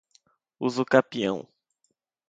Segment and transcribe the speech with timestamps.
[0.59, 1.47] usucapião